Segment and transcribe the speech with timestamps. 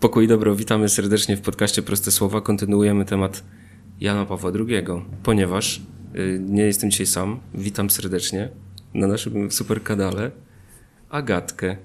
[0.00, 2.40] Pokój dobro, witamy serdecznie w podcaście Proste Słowa.
[2.40, 3.44] Kontynuujemy temat
[4.00, 4.84] Jana Pawła II,
[5.22, 5.80] ponieważ
[6.16, 7.40] y, nie jestem dzisiaj sam.
[7.54, 8.48] Witam serdecznie
[8.94, 10.30] na naszym super kanale
[11.10, 11.76] Agatkę.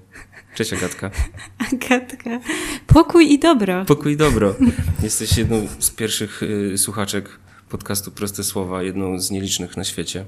[0.54, 1.10] Cześć Agatka.
[1.72, 2.40] Agatka.
[2.86, 3.84] Pokój i dobro.
[3.84, 4.54] Pokój i dobro.
[5.02, 7.28] Jesteś jedną z pierwszych y, słuchaczek
[7.68, 10.24] podcastu Proste Słowa, jedną z nielicznych na świecie.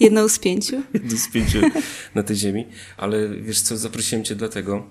[0.00, 0.82] Jedną z pięciu?
[0.94, 1.60] Jedną z pięciu
[2.14, 2.66] na tej ziemi.
[2.96, 4.86] Ale wiesz co, zaprosiłem cię dlatego,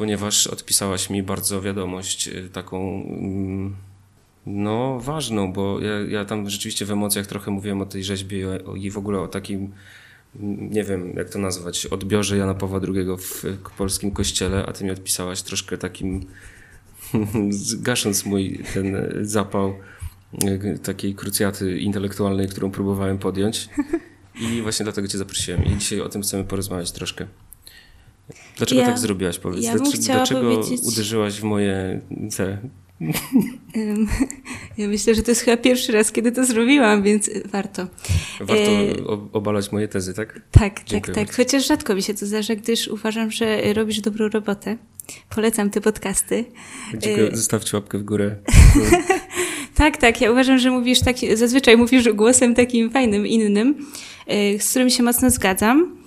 [0.00, 3.76] ponieważ odpisałaś mi bardzo wiadomość y, taką mm,
[4.46, 8.90] no ważną, bo ja, ja tam rzeczywiście w emocjach trochę mówiłem o tej rzeźbie i
[8.90, 9.72] w ogóle o takim
[10.40, 13.44] mm, nie wiem jak to nazwać, odbiorze Jana Pawła II w
[13.78, 16.26] polskim kościele, a ty mi odpisałaś troszkę takim
[17.86, 19.74] gasząc mój ten zapał
[20.44, 23.68] y, takiej krucjaty intelektualnej, którą próbowałem podjąć.
[24.40, 25.64] I właśnie dlatego cię zaprosiłem.
[25.64, 27.26] I dzisiaj o tym chcemy porozmawiać troszkę.
[28.60, 29.64] Dlaczego ja, tak zrobiłaś, powiedz?
[29.64, 30.80] Ja dlaczego, dlaczego powiedzieć...
[30.84, 32.00] uderzyłaś w moje
[32.36, 32.58] te...
[34.78, 37.86] Ja myślę, że to jest chyba pierwszy raz, kiedy to zrobiłam, więc warto.
[38.40, 38.94] Warto e...
[39.32, 40.40] obalać moje tezy, tak?
[40.50, 41.36] Tak, Dziękuję tak, tak.
[41.36, 44.76] Chociaż rzadko mi się to zdarza, gdyż uważam, że robisz dobrą robotę.
[45.30, 46.44] Polecam te podcasty.
[46.98, 47.28] Dziękuję.
[47.32, 47.36] E...
[47.36, 48.36] Zostawcie łapkę w górę.
[49.74, 50.20] tak, tak.
[50.20, 53.86] Ja uważam, że mówisz tak, zazwyczaj mówisz głosem takim fajnym, innym,
[54.26, 55.99] e, z którym się mocno zgadzam.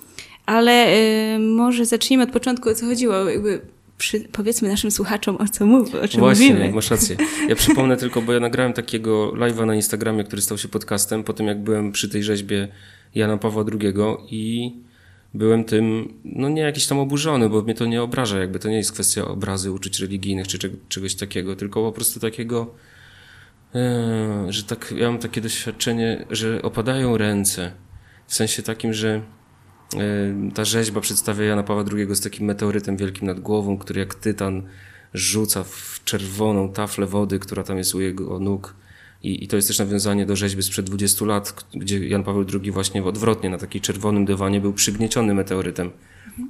[0.46, 0.96] Ale
[1.34, 3.14] y, może zacznijmy od początku, o co chodziło.
[3.14, 3.60] Jakby
[3.98, 6.72] przy, powiedzmy naszym słuchaczom, o co mów, o czym Właśnie, mówimy.
[6.72, 7.16] masz rację.
[7.48, 11.32] Ja przypomnę tylko, bo ja nagrałem takiego live'a na Instagramie, który stał się podcastem, po
[11.32, 12.68] tym jak byłem przy tej rzeźbie
[13.14, 13.94] Jana Pawła II
[14.30, 14.72] i
[15.34, 18.76] byłem tym, no nie jakiś tam oburzony, bo mnie to nie obraża, jakby to nie
[18.76, 20.58] jest kwestia obrazy uczuć religijnych czy
[20.88, 22.74] czegoś takiego, tylko po prostu takiego,
[23.74, 27.72] e, że tak, ja mam takie doświadczenie, że opadają ręce,
[28.26, 29.22] w sensie takim, że
[30.54, 34.62] ta rzeźba przedstawia Jana Pawła II z takim meteorytem wielkim nad głową, który jak tytan
[35.14, 38.74] rzuca w czerwoną taflę wody, która tam jest u jego nóg.
[39.22, 42.70] I, I, to jest też nawiązanie do rzeźby sprzed 20 lat, gdzie Jan Paweł II
[42.70, 45.90] właśnie odwrotnie na takim czerwonym dywanie był przygnieciony meteorytem.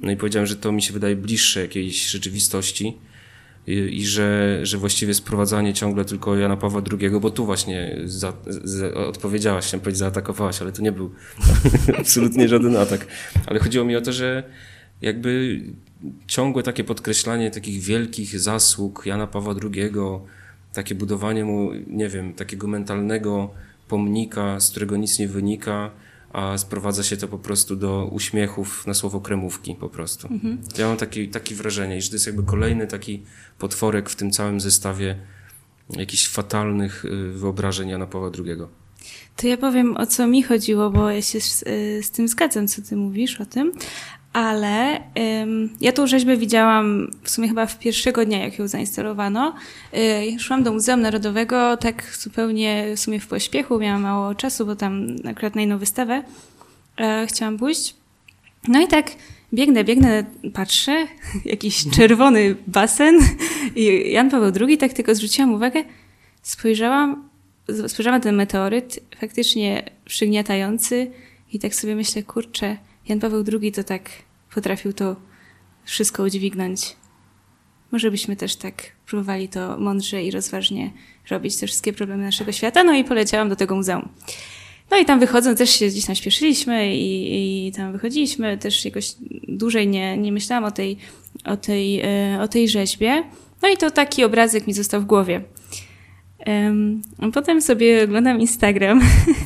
[0.01, 2.97] No i powiedziałem, że to mi się wydaje bliższe jakiejś rzeczywistości
[3.67, 8.93] i, że, że właściwie sprowadzanie ciągle tylko Jana Pawła II, bo tu właśnie za, za,
[8.93, 11.11] odpowiedziałaś, chciałem powiedzieć, zaatakowałaś, ale to nie był
[11.99, 13.07] absolutnie żaden atak.
[13.45, 14.43] Ale chodziło mi o to, że
[15.01, 15.61] jakby
[16.27, 19.91] ciągłe takie podkreślanie takich wielkich zasług Jana Pawła II,
[20.73, 23.49] takie budowanie mu, nie wiem, takiego mentalnego
[23.87, 25.91] pomnika, z którego nic nie wynika,
[26.35, 30.27] a sprowadza się to po prostu do uśmiechów na słowo kremówki po prostu.
[30.27, 30.57] Mhm.
[30.77, 33.23] Ja mam takie taki wrażenie, że to jest jakby kolejny taki
[33.59, 35.19] potworek w tym całym zestawie
[35.89, 38.57] jakichś fatalnych y, wyobrażeń Jana Pawła II.
[39.35, 42.67] To ja powiem, o co mi chodziło, bo ja się z, y, z tym zgadzam,
[42.67, 43.71] co ty mówisz o tym,
[44.35, 45.01] ale
[45.41, 49.53] ym, ja tą rzeźbę widziałam w sumie chyba w pierwszego dnia, jak ją zainstalowano.
[49.93, 54.75] Yy, szłam do Muzeum Narodowego tak zupełnie w sumie w pośpiechu, miałam mało czasu, bo
[54.75, 56.23] tam akurat na inną wystawę
[56.99, 57.95] yy, chciałam pójść.
[58.67, 59.11] No i tak
[59.53, 61.07] biegnę, biegnę, patrzę,
[61.45, 63.19] jakiś czerwony basen
[63.75, 65.83] i Jan Paweł II, tak tylko zwróciłam uwagę,
[66.41, 67.29] spojrzałam,
[67.87, 71.11] spojrzałam na ten meteoryt, faktycznie przygniatający
[71.53, 72.77] i tak sobie myślę, kurczę,
[73.07, 74.09] Jan Paweł II to tak
[74.55, 75.15] potrafił to
[75.83, 76.95] wszystko udźwignąć.
[77.91, 80.91] Może byśmy też tak próbowali to mądrze i rozważnie
[81.29, 82.83] robić, te wszystkie problemy naszego świata.
[82.83, 84.09] No i poleciałam do tego muzeum.
[84.91, 88.57] No i tam wychodząc też się gdzieś tam śpieszyliśmy i, i tam wychodziliśmy.
[88.57, 89.15] Też jakoś
[89.47, 90.97] dłużej nie, nie myślałam o tej,
[91.45, 93.23] o, tej, e, o tej rzeźbie.
[93.61, 95.41] No i to taki obrazek mi został w głowie.
[96.47, 97.01] Um,
[97.33, 99.01] potem sobie oglądam Instagram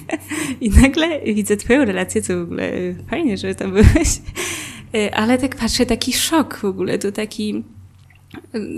[0.62, 2.72] i nagle widzę twoją relację, co w ogóle
[3.10, 4.22] fajnie, że tam byłeś.
[4.96, 7.64] E, ale tak patrzę, taki szok w ogóle, to taki,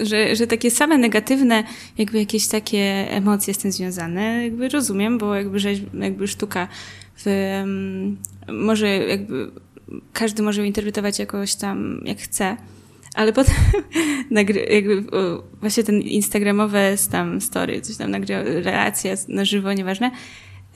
[0.03, 1.63] że, że takie same negatywne,
[1.97, 6.67] jakby jakieś takie emocje z tym związane, jakby rozumiem, bo jakby, rzeź, jakby sztuka
[7.25, 7.25] w,
[8.47, 9.51] może jakby
[10.13, 12.57] każdy może ją interpretować jakoś tam jak chce,
[13.15, 13.55] ale potem
[14.69, 15.03] jakby
[15.59, 20.11] właśnie ten instagramowe tam story, coś tam nagrywa, relacja na żywo, nieważne.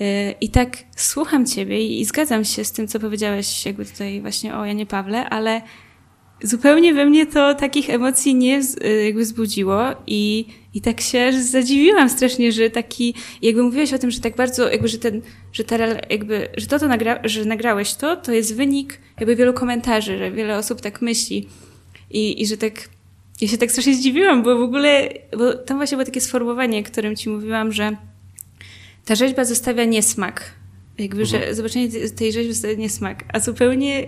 [0.02, 4.56] Y, I tak słucham ciebie i zgadzam się z tym, co powiedziałeś jakby tutaj właśnie
[4.56, 5.62] o Janie Pawle, ale
[6.44, 12.10] zupełnie we mnie to takich emocji nie y, jakby wzbudziło i, i tak się zadziwiłam
[12.10, 15.22] strasznie, że taki, jakby mówiłeś o tym, że tak bardzo, jakby, że ten,
[15.54, 15.78] że ta,
[16.10, 20.32] jakby, że to, to nagra, że nagrałeś to, to jest wynik jakby wielu komentarzy, że
[20.32, 21.48] wiele osób tak myśli
[22.12, 22.90] i, i że tak,
[23.42, 27.16] ja się tak strasznie zdziwiłam, bo w ogóle, bo tam właśnie było takie sformułowanie, którym
[27.16, 27.98] ci mówiłam, że
[29.06, 30.52] ta rzeźba zostawia niesmak.
[30.98, 31.44] Jakby, mhm.
[31.44, 34.08] że zobaczenie tej rzeźby zostawia niesmak, a zupełnie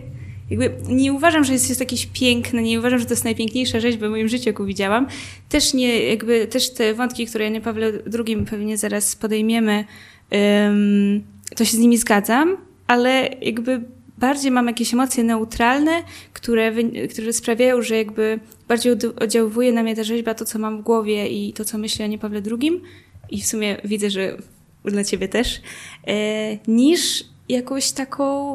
[0.49, 4.07] jakby nie uważam, że jest, jest jakieś piękne, nie uważam, że to jest najpiękniejsza rzeźba
[4.07, 5.07] w moim życiu, jaką widziałam.
[5.49, 7.91] Też nie, jakby, też te wątki, które Janie Pawle
[8.25, 9.85] II pewnie zaraz podejmiemy,
[10.31, 11.23] um,
[11.55, 12.57] to się z nimi zgadzam,
[12.87, 13.81] ale jakby
[14.17, 16.03] bardziej mam jakieś emocje neutralne,
[16.33, 16.73] które,
[17.09, 21.27] które sprawiają, że jakby bardziej oddziałuje na mnie ta rzeźba, to co mam w głowie
[21.27, 22.81] i to co myślę o nie Pawle II
[23.29, 24.37] i w sumie widzę, że
[24.85, 25.61] dla ciebie też,
[26.07, 28.53] e, niż jakąś taką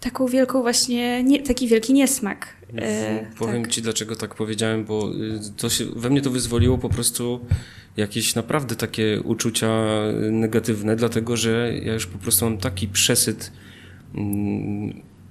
[0.00, 2.56] taką wielką właśnie, nie, taki wielki niesmak.
[2.78, 3.72] E, Powiem tak.
[3.72, 7.40] ci, dlaczego tak powiedziałem, bo y, to się, we mnie to wyzwoliło po prostu
[7.96, 9.68] jakieś naprawdę takie uczucia
[10.30, 13.52] negatywne, dlatego że ja już po prostu mam taki przesyt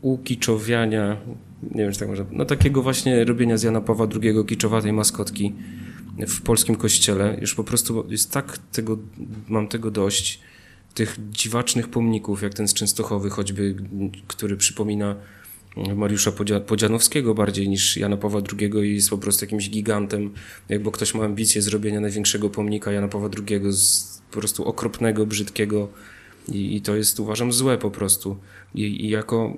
[0.02, 1.18] ukiczowiania,
[1.72, 5.54] nie wiem, czy tak można, no takiego właśnie robienia z Jana Pawła II kiczowatej maskotki
[6.28, 7.38] w polskim kościele.
[7.42, 8.98] Już po prostu jest tak tego,
[9.48, 10.40] mam tego dość,
[10.94, 13.76] tych dziwacznych pomników, jak ten z Częstochowy choćby,
[14.28, 15.16] który przypomina
[15.96, 16.32] Mariusza
[16.68, 20.34] Podzianowskiego bardziej niż Jana Pawła II i jest po prostu jakimś gigantem,
[20.70, 25.90] jakby ktoś ma ambicję zrobienia największego pomnika Jana Pawła II z po prostu okropnego, brzydkiego
[26.48, 28.38] i, i to jest uważam złe po prostu.
[28.76, 29.58] I, I, jako,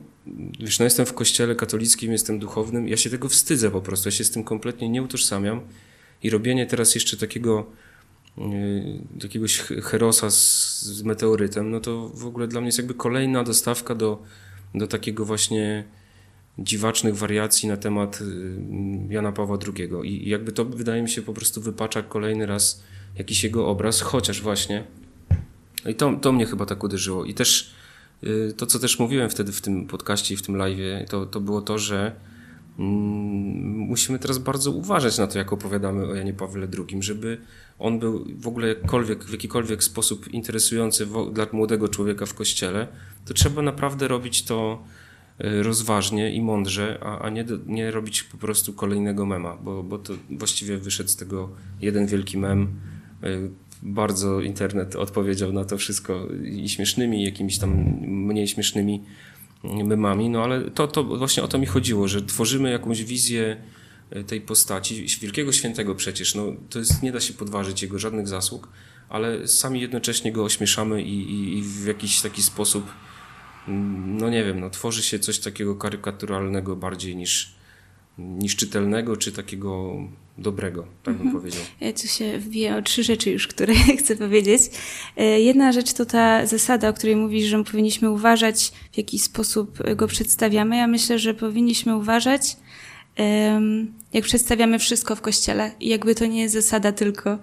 [0.60, 4.12] wiesz, no jestem w kościele katolickim, jestem duchownym, ja się tego wstydzę po prostu, ja
[4.12, 5.62] się z tym kompletnie nie utożsamiam
[6.24, 7.66] i robienie teraz jeszcze takiego
[9.24, 13.95] jakiegoś herosa z, z meteorytem, no to w ogóle dla mnie jest jakby kolejna dostawka
[13.95, 14.24] do,
[14.75, 15.84] do takiego właśnie
[16.60, 19.89] dziwacznych wariacji na temat y, Jana Pawła II.
[20.04, 22.84] I jakby to wydaje mi się po prostu wypacza kolejny raz
[23.18, 24.84] jakiś jego obraz, chociaż właśnie.
[25.88, 27.25] I to, to mnie chyba tak uderzyło.
[27.25, 27.74] I też
[28.24, 31.39] y, to, co też mówiłem wtedy w tym podcaście i w tym live, to, to
[31.42, 32.16] było to, że
[32.80, 32.92] mm,
[33.88, 37.38] musimy teraz bardzo uważać na to, jak opowiadamy o Janie Pawle II, żeby
[37.80, 42.88] on był w ogóle jakkolwiek, w jakikolwiek sposób interesujący dla młodego człowieka w kościele,
[43.25, 44.84] to trzeba naprawdę robić to
[45.39, 49.98] e, rozważnie i mądrze, a, a nie, nie robić po prostu kolejnego mema, bo, bo
[49.98, 51.50] to właściwie wyszedł z tego
[51.81, 52.68] jeden wielki mem.
[53.81, 57.69] Bardzo internet odpowiedział na to wszystko i śmiesznymi, i jakimiś tam
[58.07, 59.03] mniej śmiesznymi
[59.63, 63.57] memami, no ale to, to właśnie o to mi chodziło, że tworzymy jakąś wizję
[64.09, 68.27] E, tej postaci, wielkiego świętego przecież, no, to jest, nie da się podważyć jego żadnych
[68.27, 68.69] zasług,
[69.09, 72.91] ale sami jednocześnie go ośmieszamy i, i, i w jakiś taki sposób,
[73.68, 77.56] mm, no nie wiem, no, tworzy się coś takiego karykaturalnego bardziej niż,
[78.18, 79.95] niż czytelnego, czy takiego
[80.38, 81.42] dobrego, tak bym mhm.
[81.42, 81.62] powiedział.
[81.81, 84.62] Ja tu się wbiję o trzy rzeczy już, które chcę powiedzieć.
[85.18, 89.95] E, jedna rzecz to ta zasada, o której mówisz, że powinniśmy uważać, w jaki sposób
[89.95, 90.78] go przedstawiamy.
[90.78, 92.57] Ja myślę, że powinniśmy uważać,
[94.13, 95.72] jak przedstawiamy wszystko w kościele.
[95.80, 97.39] I jakby to nie jest zasada tylko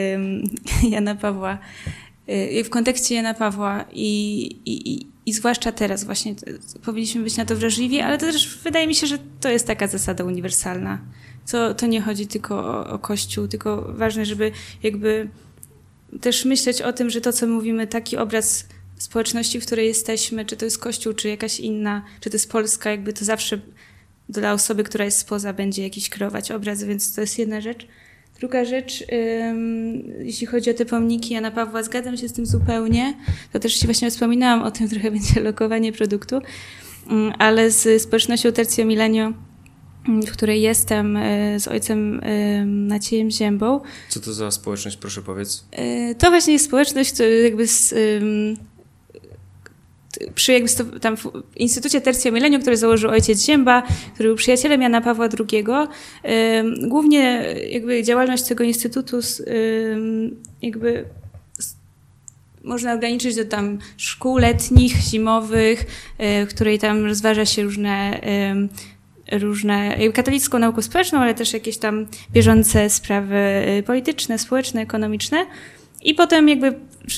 [0.90, 1.58] Jana Pawła.
[2.28, 6.34] Y, w kontekście Jana Pawła i, i, i zwłaszcza teraz właśnie
[6.84, 9.86] powinniśmy być na to wrażliwi, ale to też wydaje mi się, że to jest taka
[9.86, 10.98] zasada uniwersalna.
[11.50, 14.52] To, to nie chodzi tylko o, o Kościół, tylko ważne, żeby
[14.82, 15.28] jakby
[16.20, 18.66] też myśleć o tym, że to, co mówimy, taki obraz
[18.98, 22.90] społeczności, w której jesteśmy, czy to jest Kościół, czy jakaś inna, czy to jest Polska,
[22.90, 23.58] jakby to zawsze
[24.28, 27.86] dla osoby, która jest spoza, będzie jakiś kreować obraz, więc to jest jedna rzecz.
[28.40, 29.04] Druga rzecz,
[30.20, 33.14] jeśli chodzi o te pomniki Jana Pawła, zgadzam się z tym zupełnie.
[33.52, 36.40] To też właśnie wspominałam o tym, trochę będzie lokowanie produktu,
[37.38, 39.32] ale z społecznością Tercio Milenio,
[40.08, 42.20] w której jestem, e, z ojcem
[42.88, 43.80] Maciejem Ziębą.
[44.08, 45.64] Co to za społeczność, proszę powiedz?
[45.70, 47.94] E, to właśnie jest społeczność, jakby z
[50.34, 50.68] przy jakby
[51.00, 53.82] tam w Instytucie Tercio Milenio, który założył ojciec Zięba,
[54.14, 55.64] który był przyjacielem Jana Pawła II,
[56.88, 59.18] głównie jakby działalność tego instytutu
[60.62, 61.04] jakby
[62.64, 65.86] można ograniczyć do tam szkół letnich, zimowych,
[66.18, 68.20] e, w której tam rozważa się różne
[69.32, 75.46] różne, katolicką naukę społeczną, ale też jakieś tam bieżące sprawy e, polityczne, społeczne, ekonomiczne.
[76.02, 76.74] I potem jakby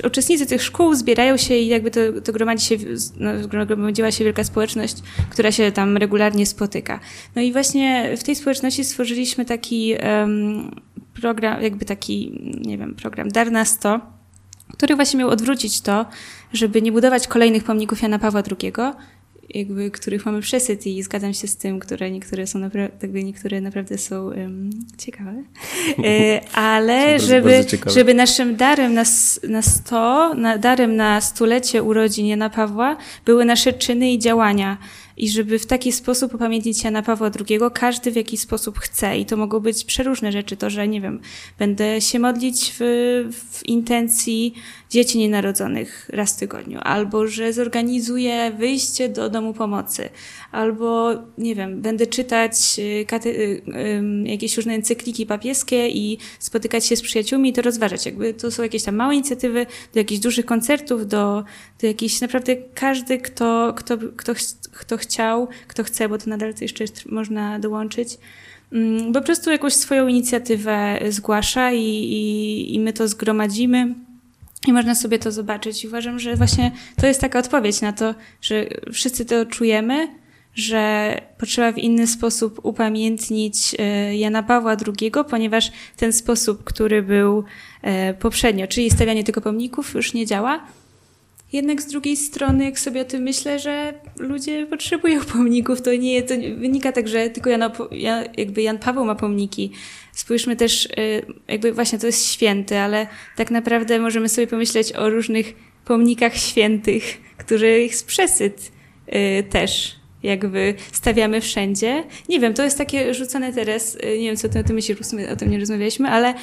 [0.07, 2.77] uczestnicy tych szkół zbierają się i jakby to, to gromadzi się,
[3.17, 4.97] no, gromadziła się wielka społeczność,
[5.31, 7.01] która się tam regularnie spotyka.
[7.37, 10.71] No i właśnie w tej społeczności stworzyliśmy taki um,
[11.21, 14.01] program, jakby taki, nie wiem, program Dar na 100,
[14.73, 16.07] który właśnie miał odwrócić to,
[16.53, 18.73] żeby nie budować kolejnych pomników Jana Pawła II,
[19.55, 23.99] jakby, których mamy przesyt i zgadzam się z tym, które niektóre są naprawdę, niektóre naprawdę
[23.99, 25.43] są um, ciekawe.
[26.05, 27.91] E, ale bardzo, żeby, bardzo ciekawe.
[27.91, 29.05] żeby naszym darem na,
[29.49, 34.77] na sto, na, darem na stulecie urodzin Jana Pawła były nasze czyny i działania.
[35.21, 39.19] I żeby w taki sposób upamiętnić Jana Pawła II, każdy w jakiś sposób chce.
[39.19, 41.21] I to mogą być przeróżne rzeczy, to, że nie wiem,
[41.59, 42.83] będę się modlić w,
[43.33, 44.55] w intencji
[44.91, 50.09] dzieci nienarodzonych raz w tygodniu, albo że zorganizuję wyjście do domu pomocy,
[50.53, 53.63] albo nie wiem, będę czytać y, y,
[54.25, 58.07] jakieś różne encykliki papieskie i spotykać się z przyjaciółmi i to rozważać.
[58.07, 61.45] Jakby to są jakieś tam małe inicjatywy do jakichś dużych koncertów, do,
[61.81, 64.33] do jakichś naprawdę każdy, kto, kto, kto,
[64.73, 68.19] kto chciał, kto chce, bo to nadal to jeszcze można dołączyć,
[68.73, 73.95] mm, po prostu jakąś swoją inicjatywę zgłasza i, i, i my to zgromadzimy.
[74.67, 75.85] I można sobie to zobaczyć.
[75.85, 80.09] I uważam, że właśnie to jest taka odpowiedź na to, że wszyscy to czujemy,
[80.55, 87.45] że potrzeba w inny sposób upamiętnić e, Jana Pawła II, ponieważ ten sposób, który był
[87.83, 90.67] e, poprzednio, czyli stawianie tylko pomników, już nie działa.
[91.53, 96.23] Jednak z drugiej strony, jak sobie o tym myślę, że ludzie potrzebują pomników, to nie
[96.23, 97.71] to wynika tak, że tylko Jan,
[98.37, 99.73] jakby Jan Paweł ma pomniki.
[100.13, 100.91] Spójrzmy też, e,
[101.49, 105.55] jakby właśnie to jest święty, ale tak naprawdę możemy sobie pomyśleć o różnych
[105.85, 108.73] pomnikach świętych, których jest przesyt
[109.51, 112.05] też jakby stawiamy wszędzie.
[112.29, 114.99] Nie wiem, to jest takie rzucone teraz, y, nie wiem co ty o tym myślisz,
[115.33, 116.35] o tym nie rozmawialiśmy, ale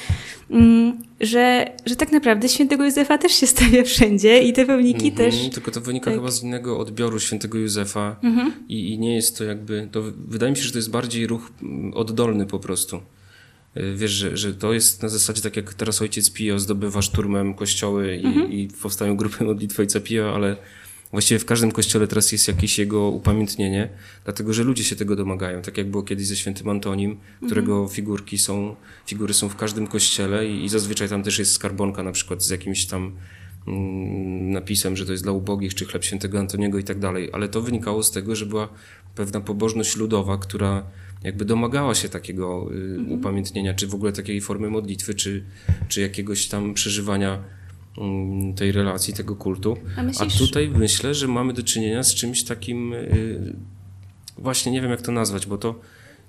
[0.50, 5.16] mm, że, że tak naprawdę świętego Józefa też się stawia wszędzie i te pełniki -hmm,
[5.16, 5.34] też.
[5.52, 6.14] Tylko to wynika tak.
[6.14, 8.50] chyba z innego odbioru świętego Józefa -hmm.
[8.68, 11.50] i, i nie jest to jakby, to wydaje mi się, że to jest bardziej ruch
[11.62, 13.00] mm, oddolny po prostu.
[13.76, 17.54] Y, wiesz, że, że to jest na zasadzie tak jak teraz ojciec Pio zdobywa szturmem
[17.54, 18.50] kościoły i, -hmm.
[18.50, 20.56] i powstają grupy modlitwy ojca Pio, ale
[21.12, 23.88] Właściwie w każdym kościele teraz jest jakieś jego upamiętnienie,
[24.24, 25.62] dlatego że ludzie się tego domagają.
[25.62, 27.88] Tak jak było kiedyś ze świętym Antonim, którego mhm.
[27.88, 32.12] figurki są, figury są w każdym kościele i, i zazwyczaj tam też jest skarbonka na
[32.12, 33.12] przykład z jakimś tam
[33.68, 37.30] mm, napisem, że to jest dla ubogich, czy chleb świętego Antoniego i tak dalej.
[37.32, 38.68] Ale to wynikało z tego, że była
[39.14, 40.84] pewna pobożność ludowa, która
[41.22, 43.12] jakby domagała się takiego y, mhm.
[43.12, 45.44] upamiętnienia, czy w ogóle takiej formy modlitwy, czy,
[45.88, 47.42] czy jakiegoś tam przeżywania
[48.56, 49.76] tej relacji, tego kultu.
[49.96, 50.36] A, myślisz...
[50.36, 53.56] A, tutaj myślę, że mamy do czynienia z czymś takim, y,
[54.38, 55.80] właśnie nie wiem jak to nazwać, bo to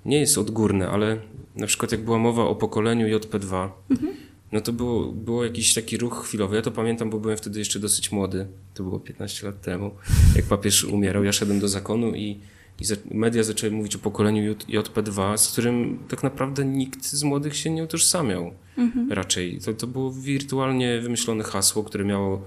[0.04, 1.16] nie jest odgórne, ale
[1.56, 4.12] na przykład jak była mowa o pokoleniu JP2, mhm.
[4.52, 6.56] no to było, było jakiś taki ruch chwilowy.
[6.56, 8.46] Ja to pamiętam, bo byłem wtedy jeszcze dosyć młody.
[8.74, 9.90] To było 15 lat temu,
[10.36, 11.24] jak papież umierał.
[11.24, 12.40] Ja szedłem do zakonu i
[12.80, 17.70] i media zaczęły mówić o pokoleniu JP2, z którym tak naprawdę nikt z młodych się
[17.70, 18.52] nie utożsamiał.
[18.78, 19.12] Mhm.
[19.12, 19.60] Raczej.
[19.60, 22.44] To, to było wirtualnie wymyślone hasło, które miało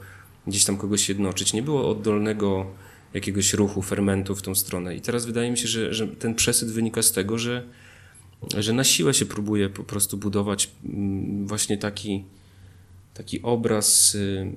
[0.48, 1.54] gdzieś tam kogoś jednoczyć.
[1.54, 2.66] Nie było oddolnego
[3.13, 4.96] jakiegoś ruchu, fermentu w tą stronę.
[4.96, 7.63] I teraz wydaje mi się, że, że ten przesyt wynika z tego, że,
[8.58, 12.24] że na siłę się próbuje po prostu budować mm, właśnie taki,
[13.13, 14.52] taki obraz y,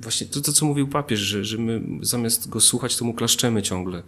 [0.00, 3.62] właśnie to, to, co mówił papież, że, że my zamiast go słuchać, to mu klaszczemy
[3.62, 4.02] ciągle.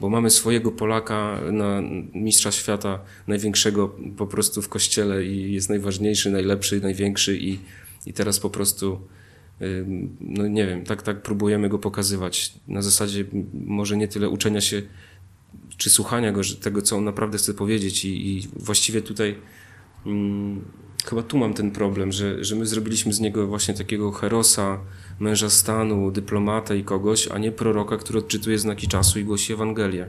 [0.00, 1.82] Bo mamy swojego Polaka na
[2.14, 7.58] mistrza świata, największego po prostu w kościele i jest najważniejszy, najlepszy, największy i,
[8.06, 9.00] i teraz po prostu
[10.20, 12.54] no nie wiem, tak, tak próbujemy go pokazywać.
[12.68, 14.82] Na zasadzie może nie tyle uczenia się
[15.76, 19.36] czy słuchania go, że tego, co on naprawdę chce powiedzieć i, i właściwie tutaj
[21.04, 24.78] chyba tu mam ten problem, że, że my zrobiliśmy z niego właśnie takiego herosa,
[25.20, 30.06] męża stanu, dyplomata i kogoś, a nie proroka, który odczytuje znaki czasu i głosi Ewangelię.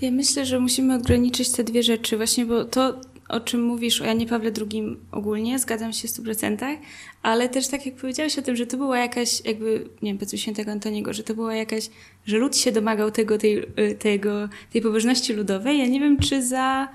[0.00, 4.04] Ja myślę, że musimy ograniczyć te dwie rzeczy, właśnie bo to, o czym mówisz o
[4.04, 6.76] Janie Pawle II ogólnie, zgadzam się w 100%,
[7.22, 10.38] ale też tak jak powiedziałeś o tym, że to była jakaś, jakby, nie wiem, powiedzmy
[10.38, 11.90] świętego Antoniego, że to była jakaś,
[12.26, 15.78] że lud się domagał tego, tej, y, tego, tej pobożności ludowej.
[15.78, 16.88] Ja nie wiem, czy za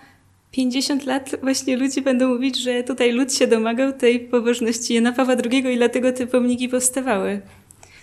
[0.52, 5.36] 50 lat właśnie ludzie będą mówić, że tutaj lud się domagał tej pobożności Jana Pawła
[5.52, 7.42] II i dlatego te pomniki powstawały.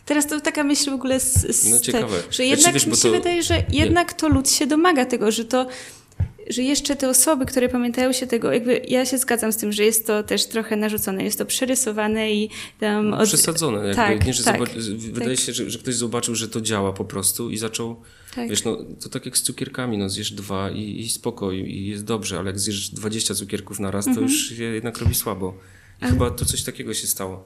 [0.04, 2.22] Teraz to taka myśl w ogóle z, z no ciekawe.
[2.22, 3.10] Te, że jednak znaczy, wiesz, mi się to...
[3.10, 5.66] wydaje, że jednak to lud się domaga tego, że to
[6.50, 9.84] że jeszcze te osoby, które pamiętają się tego, jakby ja się zgadzam z tym, że
[9.84, 12.50] jest to też trochę narzucone, jest to przerysowane i
[12.80, 13.14] tam...
[13.14, 13.28] Od...
[13.28, 13.78] Przesadzone.
[13.78, 14.60] Jakby, tak, nie, że tak,
[14.98, 15.46] wydaje tak.
[15.46, 17.96] się, że, że, ktoś zobaczył, że to działa po prostu i zaczął,
[18.34, 18.48] tak.
[18.48, 22.04] wiesz, no to tak jak z cukierkami, no zjesz dwa i, i spoko i jest
[22.04, 24.26] dobrze, ale jak zjesz 20 cukierków na raz, to mhm.
[24.26, 25.58] już się jednak robi słabo.
[26.02, 27.44] I chyba to coś takiego się stało.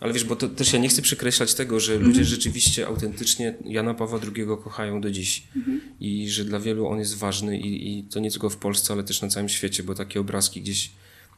[0.00, 2.24] Ale wiesz, bo to też ja nie chcę przekreślać tego, że ludzie mhm.
[2.24, 5.80] rzeczywiście autentycznie Jana Pawła II kochają do dziś mhm.
[6.00, 9.04] i że dla wielu on jest ważny i, i to nie tylko w Polsce, ale
[9.04, 10.90] też na całym świecie, bo takie obrazki gdzieś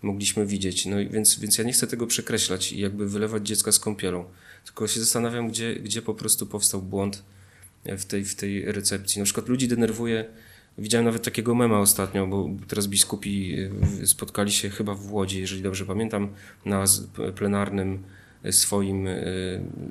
[0.02, 0.87] mogliśmy widzieć.
[0.87, 4.25] No więc, więc ja nie chcę tego przekreślać i jakby wylewać dziecka z kąpielą,
[4.64, 7.23] tylko się zastanawiam, gdzie, gdzie po prostu powstał błąd
[7.85, 9.19] w tej, w tej recepcji.
[9.19, 10.25] Na przykład ludzi denerwuje,
[10.81, 13.55] widziałem nawet takiego mema ostatnio, bo teraz biskupi
[14.03, 16.29] y, spotkali się chyba w Łodzi, jeżeli dobrze pamiętam,
[16.65, 16.85] na
[17.35, 18.03] plenarnym
[18.51, 19.15] swoim e,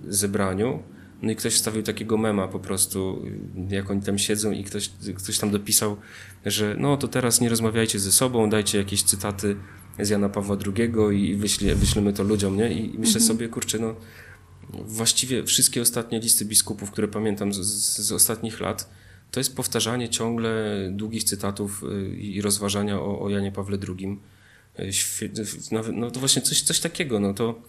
[0.08, 0.84] zebraniu
[1.22, 3.26] No i ktoś wstawił takiego mema po prostu,
[3.70, 5.98] jak oni tam siedzą i ktoś, ktoś tam dopisał,
[6.46, 9.56] że no to teraz nie rozmawiajcie ze sobą, dajcie jakieś cytaty
[10.00, 10.92] z Jana Pawła II
[11.22, 12.72] i wyślę, wyślemy to ludziom, nie?
[12.72, 13.26] I myślę mhm.
[13.26, 13.96] sobie, kurczę, no
[14.70, 17.58] właściwie wszystkie ostatnie listy biskupów, które pamiętam z,
[17.98, 18.90] z ostatnich lat,
[19.32, 24.18] to jest powtarzanie ciągle długich cytatów y, i rozważania o, o Janie Pawle II.
[24.80, 27.62] Y, no to właśnie coś, coś takiego, no to,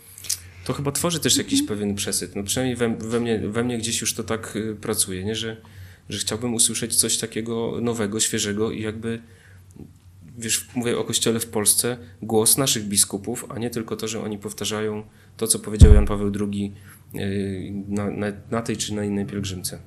[0.64, 1.78] to chyba tworzy też jakiś mhm.
[1.78, 2.36] pewien przesyt.
[2.36, 5.34] No przynajmniej we, we, mnie, we mnie gdzieś już to tak y, pracuje, nie?
[5.34, 5.56] Że,
[6.08, 9.22] że chciałbym usłyszeć coś takiego nowego, świeżego i jakby
[10.38, 14.38] wiesz, mówię o kościele w Polsce, głos naszych biskupów, a nie tylko to, że oni
[14.38, 15.02] powtarzają
[15.36, 16.74] to, co powiedział Jan Paweł II
[17.88, 19.78] na, na, na tej czy na innej pielgrzymce.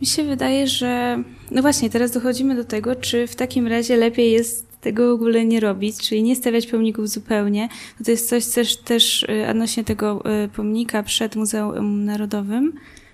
[0.00, 4.32] Mi się wydaje, że no właśnie, teraz dochodzimy do tego, czy w takim razie lepiej
[4.32, 7.68] jest tego w ogóle nie robić, czyli nie stawiać pomników zupełnie.
[8.04, 12.72] To jest coś też, też y, odnośnie tego y, pomnika przed Muzeum Narodowym.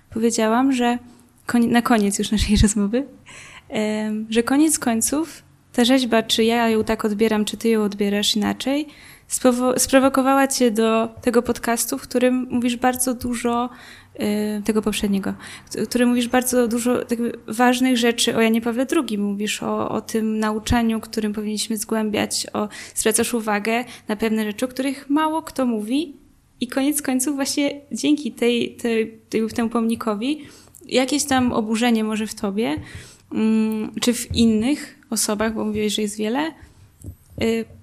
[0.09, 0.97] Powiedziałam, że
[1.53, 3.05] na koniec już naszej rozmowy,
[4.29, 8.87] że koniec końców ta rzeźba, czy ja ją tak odbieram, czy ty ją odbierasz inaczej,
[9.77, 13.69] sprowokowała cię do tego podcastu, w którym mówisz bardzo dużo
[14.19, 15.33] Y, tego poprzedniego,
[15.89, 16.99] który mówisz bardzo dużo
[17.47, 19.17] ważnych rzeczy o Janie Pawle II.
[19.17, 24.67] Mówisz o, o tym nauczaniu, którym powinniśmy zgłębiać, o, zwracasz uwagę na pewne rzeczy, o
[24.67, 26.13] których mało kto mówi
[26.59, 30.41] i koniec końców właśnie dzięki tej, tej, tej, temu pomnikowi
[30.85, 32.75] jakieś tam oburzenie może w tobie,
[33.31, 36.51] mm, czy w innych osobach, bo mówiłeś, że jest wiele,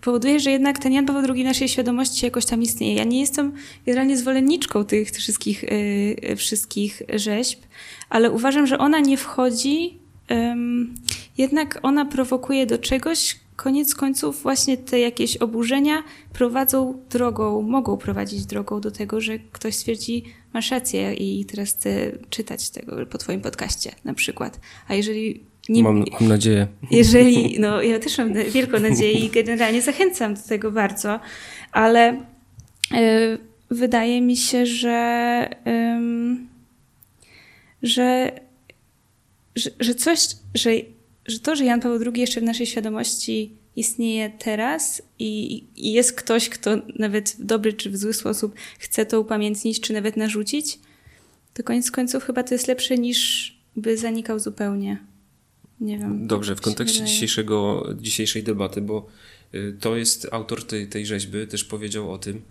[0.01, 2.95] powoduje, że jednak ten Jan Paweł II naszej świadomości jakoś tam istnieje.
[2.95, 3.53] Ja nie jestem
[3.87, 7.61] generalnie zwolenniczką tych wszystkich, y, wszystkich rzeźb,
[8.11, 10.01] ale uważam, że ona nie wchodzi,
[11.39, 16.03] jednak ona prowokuje do czegoś, koniec końców właśnie te jakieś oburzenia
[16.33, 22.13] prowadzą drogą, mogą prowadzić drogą do tego, że ktoś stwierdzi, masz rację i teraz chcę
[22.31, 24.61] czytać tego po twoim podcaście na przykład.
[24.89, 26.67] A jeżeli nie, mam, mam nadzieję.
[26.91, 31.21] Jeżeli, no ja też mam wielką nadzieję i generalnie zachęcam do tego bardzo,
[31.73, 33.39] ale y,
[33.71, 36.37] wydaje mi się, że, y,
[37.83, 38.33] że,
[39.57, 40.21] że, że coś,
[40.55, 40.71] że,
[41.27, 46.13] że to, że Jan Paweł II jeszcze w naszej świadomości istnieje teraz i, i jest
[46.13, 50.79] ktoś, kto nawet w dobry czy w zły sposób chce to upamiętnić, czy nawet narzucić,
[51.55, 55.10] to koniec końców chyba to jest lepsze niż by zanikał zupełnie.
[55.81, 56.27] Nie wiem.
[56.27, 59.07] Dobrze, w kontekście dzisiejszego, dzisiejszej debaty, bo
[59.55, 62.43] y, to jest autor tej, tej rzeźby, też powiedział o tym.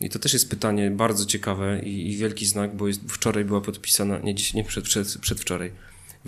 [0.00, 3.60] I to też jest pytanie bardzo ciekawe i, i wielki znak, bo jest, wczoraj była
[3.60, 5.72] podpisana, nie dziś, nie przed, przed, przedwczoraj,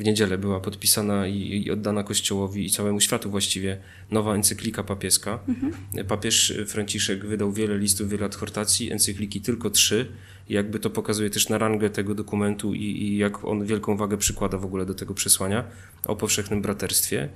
[0.00, 3.78] w niedzielę była podpisana i, i, oddana Kościołowi i całemu światu właściwie
[4.10, 5.38] nowa encyklika papieska.
[5.48, 6.06] Mhm.
[6.06, 10.06] Papież Franciszek wydał wiele listów, wiele adhortacji, encykliki tylko trzy
[10.50, 14.58] jakby to pokazuje też na rangę tego dokumentu i, i jak on wielką wagę przykłada
[14.58, 15.64] w ogóle do tego przesłania
[16.06, 17.28] o powszechnym braterstwie,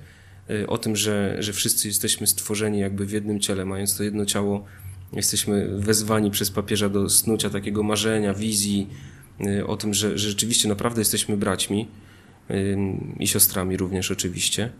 [0.49, 4.25] y, o tym, że, że wszyscy jesteśmy stworzeni jakby w jednym ciele, mając to jedno
[4.25, 4.65] ciało,
[5.13, 8.87] jesteśmy wezwani przez papieża do snucia takiego marzenia, wizji,
[9.47, 11.87] y, o tym, że, że rzeczywiście naprawdę jesteśmy braćmi
[13.19, 14.71] i siostrami również oczywiście.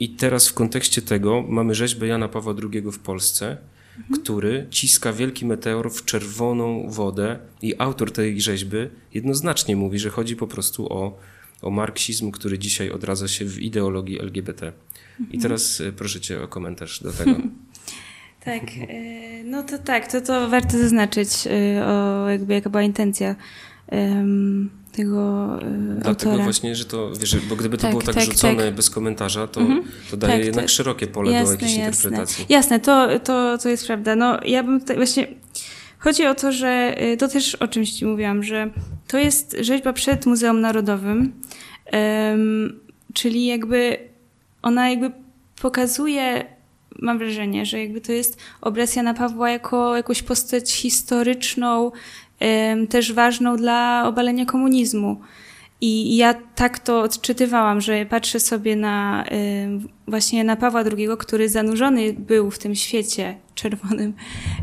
[0.00, 3.56] I teraz w kontekście tego mamy rzeźbę Jana Pawła II w Polsce,
[3.98, 4.22] mhm.
[4.22, 8.76] który ciska wielki meteor w czerwoną wodę i autor tej rzeźby
[9.14, 11.18] jednoznacznie mówi, że chodzi po prostu o,
[11.62, 14.72] o marksizm, który dzisiaj odradza się w ideologii LGBT.
[15.20, 15.32] Mhm.
[15.32, 17.36] I teraz e, proszę cię o komentarz do tego.
[18.44, 23.36] Tak, e, no to tak, to, to warto zaznaczyć, e, o jakby jaka była intencja
[25.02, 26.44] tego y, Dlatego autora.
[26.44, 28.74] właśnie, że to, wiesz, bo gdyby to tak, było tak, tak rzucone tak.
[28.74, 29.84] bez komentarza, to, mhm.
[30.10, 31.86] to daje tak, jednak szerokie pole jasne, do jakiejś jasne.
[31.86, 32.46] interpretacji.
[32.48, 34.16] Jasne, to, to, to jest prawda.
[34.16, 35.26] No, ja bym tutaj właśnie...
[35.98, 38.70] Chodzi o to, że y, to też o czymś ci mówiłam, że
[39.08, 41.32] to jest rzeźba przed Muzeum Narodowym,
[41.92, 42.80] um,
[43.14, 43.98] czyli jakby
[44.62, 45.10] ona jakby
[45.62, 46.44] pokazuje
[46.98, 51.92] mam wrażenie, że jakby to jest obraz Jana Pawła jako jakąś postać historyczną,
[52.88, 55.20] też ważną dla obalenia komunizmu.
[55.80, 59.24] I ja tak to odczytywałam, że patrzę sobie na
[60.08, 64.14] właśnie na Pawła II, który zanurzony był w tym świecie czerwonym,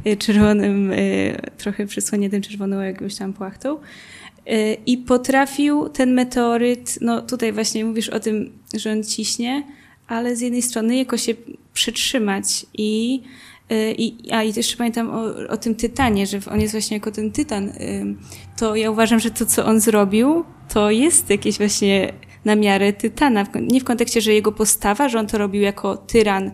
[0.08, 3.78] y, czerwonym, y, trochę przysłoniętym czerwoną jakąś tam płachtą.
[3.78, 9.64] Y, I potrafił ten meteoryt, no tutaj właśnie mówisz o tym, że on ciśnie,
[10.08, 11.34] ale z jednej strony jakoś się
[11.74, 13.22] przytrzymać i
[13.98, 17.32] I, a i też pamiętam o, o tym Tytanie, że on jest właśnie jako ten
[17.32, 17.74] Tytan.
[18.58, 22.14] To ja uważam, że to, co on zrobił, to jest jakieś właśnie
[22.46, 23.46] na miarę Tytana.
[23.62, 26.52] Nie w kontekście, że jego postawa, że on to robił jako tyran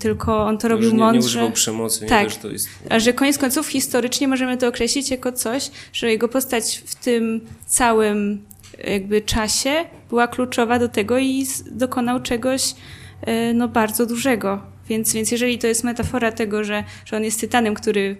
[0.00, 1.26] tylko on to robił nie, nie mądrze.
[1.26, 2.30] używał przemocy, nie Tak.
[2.30, 2.68] że to jest...
[2.90, 7.40] A że koniec końców historycznie możemy to określić jako coś, że jego postać w tym
[7.66, 8.44] całym
[8.84, 12.74] jakby czasie była kluczowa do tego i dokonał czegoś
[13.22, 14.62] e, no, bardzo dużego.
[14.90, 18.16] Więc, więc jeżeli to jest metafora tego, że, że on jest tytanem, który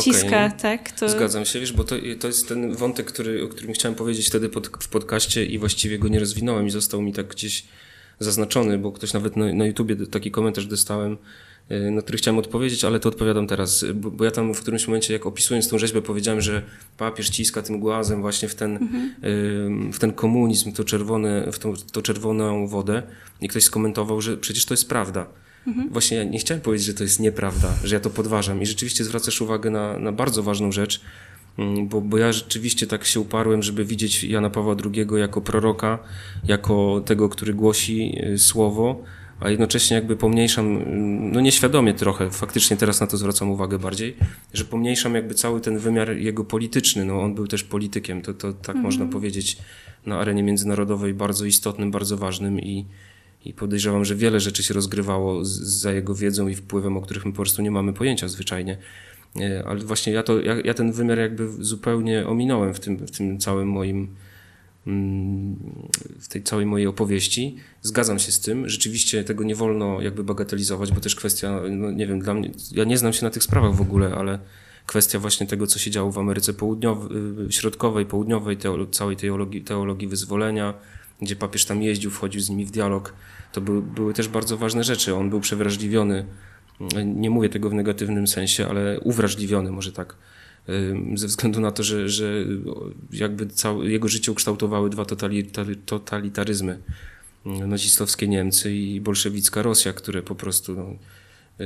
[0.00, 0.58] ciska, Okej.
[0.62, 1.08] tak, to...
[1.08, 4.48] Zgadzam się, wiesz, bo to, to jest ten wątek, który, o którym chciałem powiedzieć wtedy
[4.48, 7.64] pod, w podcaście i właściwie go nie rozwinąłem i został mi tak gdzieś
[8.18, 11.16] zaznaczony, bo ktoś nawet na, na YouTubie taki komentarz dostałem,
[11.70, 14.86] y, na który chciałem odpowiedzieć, ale to odpowiadam teraz, bo, bo ja tam w którymś
[14.86, 16.62] momencie, jak opisując tą rzeźbę, powiedziałem, że
[16.96, 21.74] papież ciska tym głazem właśnie w ten, y, w ten komunizm, to czerwone, w tą,
[21.92, 23.02] to czerwoną wodę
[23.40, 25.26] i ktoś skomentował, że przecież to jest prawda.
[25.90, 29.04] Właśnie ja nie chciałem powiedzieć, że to jest nieprawda, że ja to podważam i rzeczywiście
[29.04, 31.00] zwracasz uwagę na, na bardzo ważną rzecz,
[31.58, 35.98] mm, bo, bo ja rzeczywiście tak się uparłem, żeby widzieć Jana Pawła II jako proroka,
[36.44, 39.02] jako tego, który głosi y, słowo,
[39.40, 44.16] a jednocześnie jakby pomniejszam, mm, no nieświadomie trochę, faktycznie teraz na to zwracam uwagę bardziej,
[44.52, 48.52] że pomniejszam jakby cały ten wymiar jego polityczny, no on był też politykiem, to, to
[48.52, 49.56] tak można powiedzieć
[50.06, 52.84] na arenie międzynarodowej bardzo istotnym, bardzo ważnym i,
[53.44, 57.26] i podejrzewam, że wiele rzeczy się rozgrywało z, za jego wiedzą i wpływem, o których
[57.26, 58.78] my po prostu nie mamy pojęcia zwyczajnie.
[59.40, 63.10] E, Ale właśnie ja, to, ja, ja ten wymiar jakby zupełnie ominąłem w tym, w
[63.10, 64.08] tym całym moim,
[64.86, 65.56] mm,
[66.20, 67.56] w tej całej mojej opowieści.
[67.82, 68.68] Zgadzam się z tym.
[68.68, 72.84] Rzeczywiście tego nie wolno jakby bagatelizować, bo też kwestia, no nie wiem, dla mnie, ja
[72.84, 74.38] nie znam się na tych sprawach w ogóle, ale
[74.86, 77.08] kwestia właśnie tego, co się działo w Ameryce Południowej,
[77.50, 80.74] Środkowej, Południowej, teolo, całej teologii, teologii wyzwolenia,
[81.22, 83.14] gdzie papież tam jeździł, wchodził z nimi w dialog,
[83.52, 85.14] to były, były też bardzo ważne rzeczy.
[85.14, 86.26] On był przewrażliwiony,
[87.04, 90.16] nie mówię tego w negatywnym sensie, ale uwrażliwiony może tak,
[91.14, 92.44] ze względu na to, że, że
[93.12, 96.78] jakby całe, jego życie ukształtowały dwa totalitary, totalitaryzmy.
[97.44, 100.94] Nazistowskie Niemcy i bolszewicka Rosja, które po prostu, no,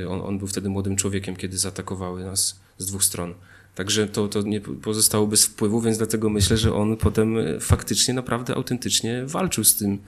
[0.09, 3.35] on, on był wtedy młodym człowiekiem, kiedy zaatakowały nas z dwóch stron.
[3.75, 8.15] Także to, to nie pozostało bez wpływu, więc dlatego myślę, że on potem e, faktycznie,
[8.15, 9.99] naprawdę, autentycznie walczył z tym,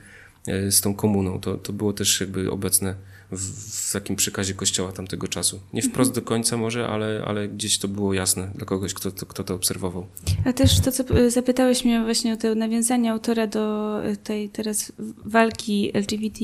[0.47, 1.39] e, z tą komuną.
[1.39, 2.95] To, to było też jakby obecne
[3.31, 5.59] w, w takim przekazie kościoła tamtego czasu.
[5.73, 9.25] Nie wprost do końca może, ale, ale gdzieś to było jasne dla kogoś, kto to,
[9.25, 10.05] kto to obserwował.
[10.45, 14.91] A też to, co y, zapytałeś mnie właśnie o to nawiązanie autora do tej teraz
[15.25, 16.39] walki LGBT,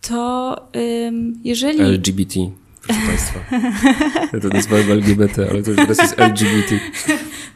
[0.00, 0.56] to
[1.06, 1.80] ym, jeżeli...
[1.80, 2.40] LGBT,
[2.86, 3.40] proszę Państwa.
[4.32, 6.74] Ja to nazwałem LGBT, ale to już teraz jest LGBT.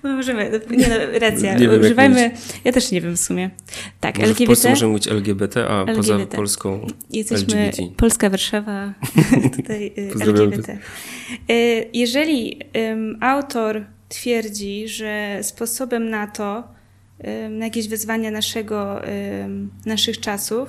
[0.02, 2.30] No możemy, nie no, racja, Nie wiem, używajmy...
[2.64, 3.50] Ja też nie wiem w sumie.
[4.00, 6.36] Tak, Może w Polsce LGBT, możemy mówić LGBT, a poza LGBT.
[6.36, 7.96] Polską jesteśmy LGBT.
[7.96, 8.94] Polska Warszawa,
[9.56, 10.12] tutaj y.
[10.20, 10.78] LGBT.
[11.50, 16.64] Y, Jeżeli ym, autor twierdzi, że sposobem na to,
[17.50, 19.00] na jakieś wyzwania naszego,
[19.86, 20.68] naszych czasów,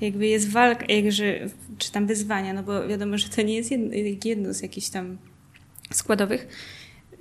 [0.00, 3.90] jakby jest walka, jakże, czy tam wyzwania, no bo wiadomo, że to nie jest jedno,
[4.24, 5.18] jedno z jakichś tam
[5.92, 6.48] składowych,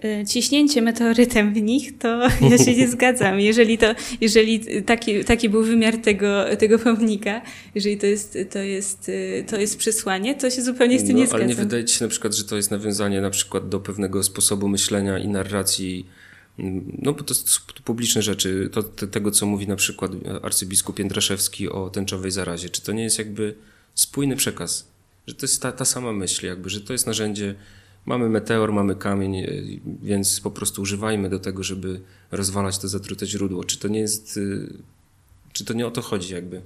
[0.04, 2.08] y, ciśnięcie meteorytem w nich, to
[2.52, 3.40] ja się nie zgadzam.
[3.40, 7.42] Jeżeli, to, jeżeli taki, taki był wymiar tego, tego pomnika,
[7.76, 11.24] jeżeli to jest, to, jest, y, to jest przesłanie, to się zupełnie z tym nie
[11.24, 11.48] No, ale zgadzam.
[11.48, 14.68] nie wydaje ci się na przykład, że to jest nawiązanie na przykład do pewnego sposobu
[14.68, 16.06] myślenia i narracji,
[17.02, 21.70] no bo to są publiczne rzeczy, to, te, tego co mówi na przykład arcybiskup Jędraszewski
[21.70, 22.70] o tęczowej zarazie.
[22.70, 23.56] Czy to nie jest jakby
[23.96, 24.88] spójny przekaz?
[25.28, 27.56] Że to jest ta, ta sama myśl jakby, że to jest narzędzie,
[28.06, 33.26] mamy meteor, mamy kamień, y, więc po prostu używajmy do tego, żeby rozwalać to zatrute
[33.26, 33.64] źródło.
[33.64, 34.74] Czy to nie jest, y,
[35.54, 36.62] czy to nie o to chodzi jakby?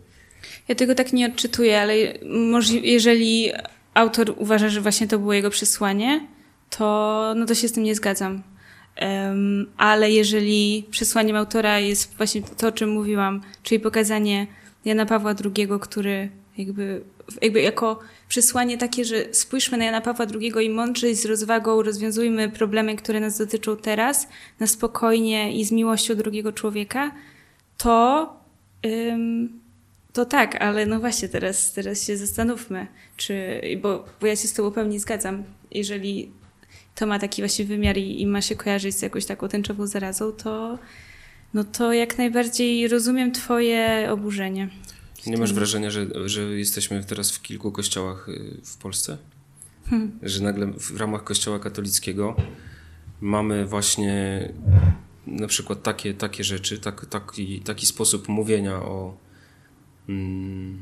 [0.67, 1.97] Ja tego tak nie odczytuję, ale
[2.83, 3.51] jeżeli
[3.93, 6.27] autor uważa, że właśnie to było jego przesłanie,
[6.69, 8.43] to, no to się z tym nie zgadzam.
[8.95, 14.47] Em, ale jeżeli przesłaniem autora jest właśnie to, o czym mówiłam, czyli pokazanie
[14.85, 17.01] Jana Pawła II, który jakby,
[17.41, 21.81] jakby jako przesłanie takie, że spójrzmy na Jana Pawła II i mądrze i z rozwagą
[21.81, 24.27] rozwiązujmy problemy, które nas dotyczą teraz,
[24.59, 27.11] na spokojnie i z miłością drugiego człowieka,
[27.77, 28.29] to
[30.13, 34.53] to tak, ale no właśnie teraz, teraz się zastanówmy, czy, bo, bo ja się z
[34.53, 35.43] tobą pełni zgadzam.
[35.71, 36.31] Jeżeli
[36.95, 40.31] to ma taki właśnie wymiar i, i ma się kojarzyć z jakąś taką tęczową zarazą,
[40.31, 40.79] to,
[41.53, 44.69] no to jak najbardziej rozumiem twoje oburzenie.
[45.27, 49.17] Nie masz wrażenia, że, że jesteśmy teraz w kilku kościołach y, w Polsce?
[50.23, 52.35] Że nagle w ramach kościoła katolickiego
[53.21, 54.49] mamy właśnie
[55.27, 59.17] na przykład takie, takie rzeczy, tak, taki, taki sposób mówienia o,
[60.09, 60.81] mm,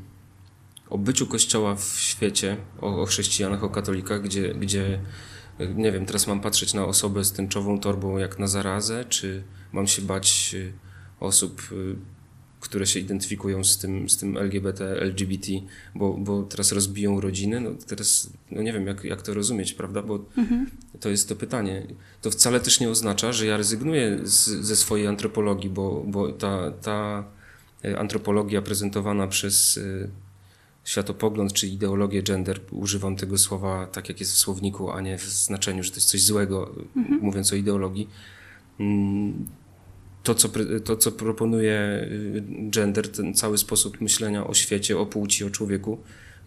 [0.89, 5.00] o byciu kościoła w świecie, o, o chrześcijanach, o katolikach, gdzie, gdzie
[5.76, 9.88] nie wiem, teraz mam patrzeć na osobę z tęczową torbą jak na zarazę, czy mam
[9.88, 10.74] się bać y,
[11.19, 11.95] osób y,
[12.62, 15.47] które się identyfikują z tym, z tym LGBT, LGBT,
[15.95, 20.02] bo, bo teraz rozbiją rodziny, no teraz no nie wiem, jak, jak to rozumieć, prawda?
[20.02, 20.69] Bo mhm.
[21.00, 21.88] to jest to pytanie.
[22.21, 26.71] To wcale też nie oznacza, że ja rezygnuję z, ze swojej antropologii, bo, bo ta,
[26.71, 27.24] ta
[27.86, 29.80] e, antropologia prezentowana przez
[30.84, 35.24] światopogląd czy ideologię gender, używam tego słowa tak, jak jest w słowniku, a nie w
[35.24, 37.22] znaczeniu, że to jest coś złego, mhm.
[37.22, 38.10] mówiąc o ideologii.
[38.80, 39.46] Mm,
[40.24, 40.50] to co,
[40.86, 45.98] to, co proponuje y, gender, ten cały sposób myślenia o świecie, o płci, o człowieku,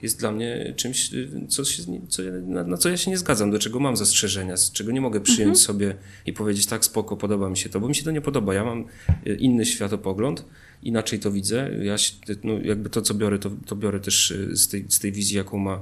[0.05, 3.51] jest dla mnie czymś, y, co się, co, na, na, co ja się nie zgadzam,
[3.51, 5.57] do czego mam zastrzeżenia, z czego nie mogę przyjąć mhm.
[5.57, 5.95] sobie
[6.27, 8.55] i powiedzieć tak, spoko, podoba mi się to, bo mi się to nie podoba.
[8.55, 8.85] Ja mam
[9.27, 10.45] y, inny światopogląd,
[10.83, 11.71] inaczej to widzę.
[11.83, 11.97] Ja
[12.45, 15.59] no, jakby to, co biorę, to, to biorę też z tej, z tej wizji, jaką
[15.59, 15.81] ma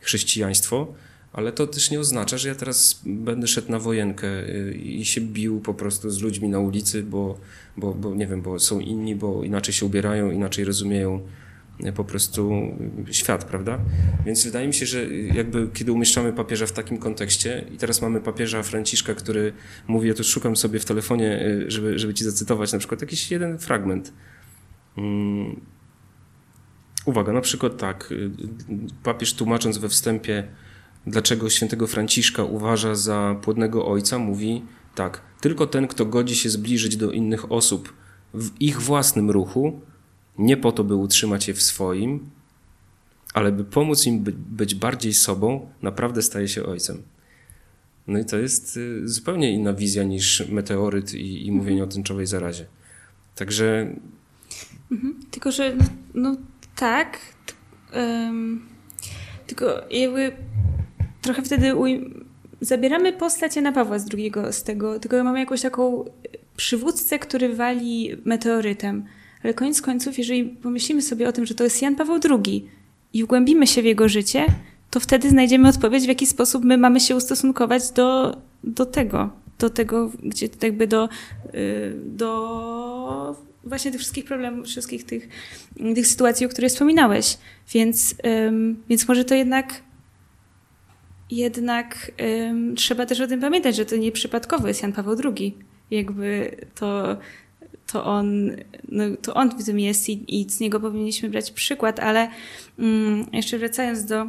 [0.00, 0.94] chrześcijaństwo
[1.34, 5.20] ale to też nie oznacza, że ja teraz będę szedł na wojenkę y, i się
[5.20, 7.38] bił po prostu z ludźmi na ulicy, bo,
[7.76, 11.43] bo, bo nie wiem, bo są inni, bo inaczej się ubierają, inaczej rozumieją y,
[11.94, 12.52] po prostu
[13.10, 13.78] świat, prawda?
[14.26, 18.20] Więc wydaje mi się, że jakby kiedy umieszczamy papieża w takim kontekście i teraz mamy
[18.20, 19.52] papieża Franciszka, który
[19.86, 23.30] mówi, ja tu szukam sobie w telefonie, y, żeby, żeby ci zacytować na przykład jakiś
[23.30, 24.12] jeden fragment.
[24.96, 25.60] Hmm.
[27.04, 28.14] Uwaga, na przykład tak,
[29.02, 30.48] papież tłumacząc we wstępie
[31.06, 34.62] dlaczego świętego Franciszka uważa za płodnego ojca, mówi
[34.94, 37.94] tak: Tylko ten, kto godzi się zbliżyć do innych osób
[38.34, 39.80] w ich własnym ruchu,
[40.38, 42.30] nie po to, by utrzymać je w swoim,
[43.34, 47.02] ale by pomóc im być bardziej sobą, naprawdę staje się ojcem.
[48.06, 52.26] No i to jest y, zupełnie inna wizja niż meteoryt i, i mówienie o tęczowej
[52.26, 52.66] zarazie.
[53.34, 53.94] Także.
[54.92, 55.20] Mhm.
[55.30, 55.76] Tylko, że
[56.14, 56.36] no,
[56.76, 57.18] tak.
[57.94, 58.66] Um,
[59.46, 60.32] tylko jakby
[61.22, 61.74] trochę wtedy
[62.60, 66.04] zabieramy postać Jana Pawła z drugiego z tego, tylko mamy jakąś taką
[66.56, 69.04] przywódcę, który wali meteorytem.
[69.44, 72.68] Ale koniec końców, jeżeli pomyślimy sobie o tym, że to jest Jan Paweł II
[73.12, 74.46] i wgłębimy się w jego życie,
[74.90, 79.70] to wtedy znajdziemy odpowiedź, w jaki sposób my mamy się ustosunkować do, do tego, do
[79.70, 81.08] tego, gdzie jakby do,
[81.54, 85.28] y, do właśnie tych wszystkich problemów, wszystkich tych,
[85.94, 87.38] tych sytuacji, o których wspominałeś.
[87.72, 88.14] Więc,
[88.88, 89.82] więc może to jednak
[91.30, 92.12] jednak
[92.76, 95.56] trzeba też o tym pamiętać, że to nie przypadkowo jest Jan Paweł II.
[95.90, 97.16] Jakby to,
[97.86, 98.50] to on,
[98.88, 102.28] no, to on w tym jest i, i z niego powinniśmy brać przykład, ale
[102.78, 104.26] ym, jeszcze wracając do,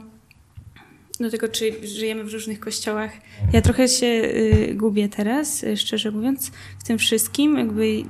[1.19, 3.11] do tego, czy żyjemy w różnych kościołach,
[3.53, 8.03] ja trochę się y, gubię teraz, y, szczerze mówiąc, w tym wszystkim, jakby, y,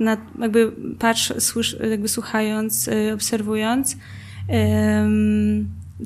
[0.00, 3.96] na, jakby patrz, słysz, jakby słuchając, y, obserwując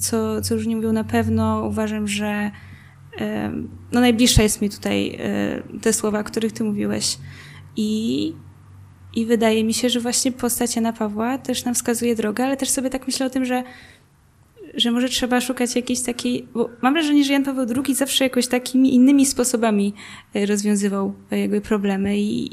[0.00, 2.50] co, co już nie mówił na pewno, uważam, że
[3.92, 4.00] no
[4.42, 7.18] jest mi tutaj e, te słowa, o których ty mówiłeś.
[7.76, 8.32] I,
[9.14, 12.70] I wydaje mi się, że właśnie postać Jana Pawła też nam wskazuje drogę, ale też
[12.70, 13.62] sobie tak myślę o tym, że
[14.76, 18.46] że może trzeba szukać jakiejś takiej, bo mam wrażenie, że Jan Paweł II zawsze jakoś
[18.46, 19.94] takimi innymi sposobami
[20.34, 22.50] e, rozwiązywał e, jakby problemy i,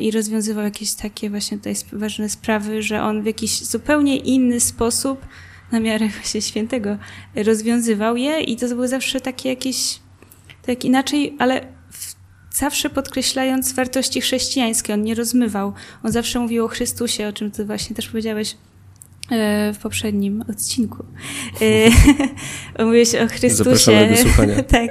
[0.00, 5.26] i rozwiązywał jakieś takie właśnie tutaj ważne sprawy, że on w jakiś zupełnie inny sposób
[5.72, 6.98] na miarę właśnie świętego
[7.36, 9.98] rozwiązywał je i to były zawsze takie jakieś,
[10.66, 11.73] tak inaczej, ale
[12.54, 14.94] zawsze podkreślając wartości chrześcijańskie.
[14.94, 15.72] On nie rozmywał.
[16.02, 18.56] On zawsze mówił o Chrystusie, o czym ty właśnie też powiedziałeś
[19.30, 21.04] e, w poprzednim odcinku.
[22.78, 24.08] E, mówiłeś o Chrystusie.
[24.56, 24.90] Do tak,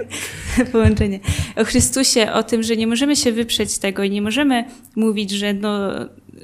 [0.71, 1.19] połączenie.
[1.56, 5.54] O Chrystusie, o tym, że nie możemy się wyprzeć tego i nie możemy mówić, że
[5.54, 5.89] no,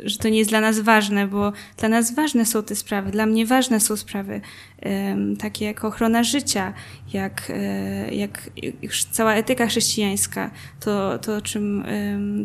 [0.03, 3.11] że to nie jest dla nas ważne, bo dla nas ważne są te sprawy.
[3.11, 4.41] Dla mnie ważne są sprawy
[5.39, 6.73] takie jak ochrona życia,
[7.13, 8.49] jak, e, jak,
[8.81, 11.83] jak cała etyka chrześcijańska, to, to, czym,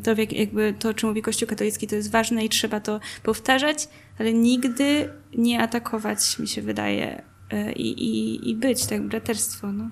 [0.05, 3.89] to jakby to, czym mówi Kościół katolicki, to jest ważne i trzeba to powtarzać,
[4.19, 9.73] ale nigdy nie atakować, mi się wydaje, e, i, i, i być, tak, braterstwo.
[9.73, 9.91] No.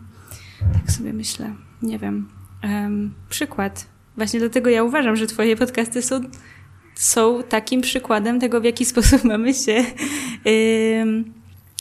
[0.73, 1.55] Tak sobie myślę.
[1.83, 2.29] Nie wiem.
[2.65, 3.87] Um, przykład.
[4.17, 6.21] Właśnie dlatego ja uważam, że twoje podcasty są
[6.95, 9.85] są takim przykładem tego, w jaki sposób mamy się,
[10.45, 11.25] yy,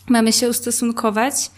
[0.10, 1.52] mamy się ustosunkować.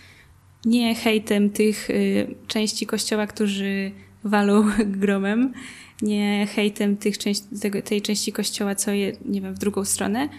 [0.65, 3.91] Nie hejtem tych yy, części kościoła, którzy
[4.23, 4.63] walą
[5.01, 5.53] gromem,
[6.01, 10.29] nie hejtem tych części, tego, tej części kościoła, co je, nie wiem, w drugą stronę,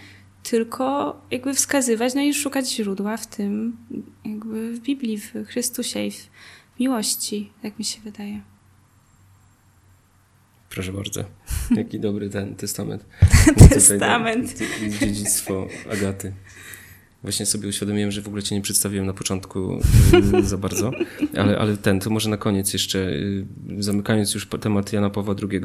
[0.43, 3.77] tylko jakby wskazywać, no i szukać źródła w tym,
[4.25, 6.29] jakby w Biblii, w Chrystusie i w
[6.79, 8.54] miłości, tak mi się wydaje.
[10.75, 11.23] Proszę bardzo.
[11.77, 13.05] Jaki dobry ten testament.
[13.69, 14.59] testament.
[14.99, 16.33] Dziedzictwo Agaty.
[17.23, 19.79] Właśnie sobie uświadomiłem, że w ogóle cię nie przedstawiłem na początku
[20.39, 20.91] y, za bardzo,
[21.37, 23.45] ale, ale ten, to może na koniec jeszcze, y,
[23.79, 25.61] zamykając już temat Jana Pawła II,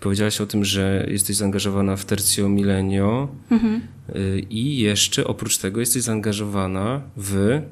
[0.00, 3.80] powiedziałaś o tym, że jesteś zaangażowana w Tercio Milenio mhm.
[4.50, 7.62] i jeszcze oprócz tego jesteś zaangażowana w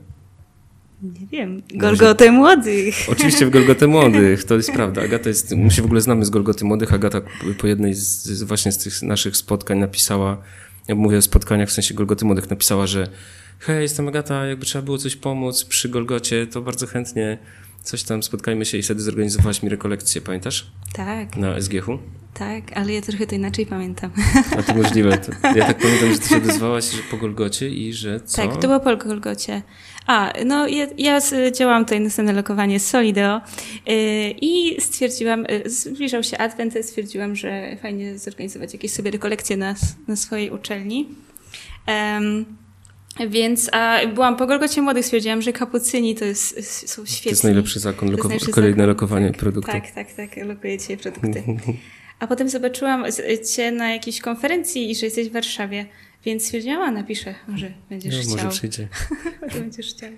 [1.02, 2.94] nie wiem, Golgotę Młodych.
[3.12, 5.02] Oczywiście w Golgotę Młodych, to jest prawda.
[5.02, 6.92] Agata jest, my się w ogóle znamy z Golgoty Młodych.
[6.94, 7.20] Agata
[7.58, 10.42] po jednej z, właśnie z tych naszych spotkań napisała,
[10.88, 13.08] ja mówię o spotkaniach w sensie Golgoty Młodych, napisała, że
[13.58, 17.38] hej, jestem Agata, jakby trzeba było coś pomóc przy Golgocie, to bardzo chętnie
[17.82, 20.72] coś tam, spotkajmy się i wtedy zorganizowałaś mi rekolekcję, pamiętasz?
[20.92, 21.36] Tak.
[21.36, 21.98] Na SGH-u?
[22.34, 24.10] Tak, ale ja trochę to inaczej pamiętam.
[24.58, 25.18] A to możliwe.
[25.18, 28.36] To, ja tak pamiętam, że ty się odezwałaś że po Golgocie i że co?
[28.36, 29.62] Tak, to było po Golgocie.
[30.10, 31.20] A, no ja, ja
[31.52, 33.40] działałam tutaj na scenę lokowanie Solideo
[33.86, 33.94] yy,
[34.40, 39.74] i stwierdziłam, yy, zbliżał się Advent, stwierdziłam, że fajnie zorganizować jakieś sobie rekolekcje na,
[40.08, 41.08] na swojej uczelni.
[41.88, 42.44] Um,
[43.30, 47.24] więc a byłam po Golgocie Młodych, stwierdziłam, że kapucyni to jest, są świetni.
[47.24, 48.88] To jest najlepszy zakon, loko, najlepszy kolejne zakon.
[48.88, 49.72] lokowanie produktu.
[49.72, 51.42] Tak, tak, tak, lokuję dzisiaj produkty.
[52.20, 53.04] A potem zobaczyłam
[53.54, 55.86] cię na jakiejś konferencji i że jesteś w Warszawie.
[56.24, 58.44] Więc stwierdziłam, napiszę, może będziesz no, chciał.
[58.44, 58.88] Może przyjdzie.
[59.60, 60.10] będziesz chciał.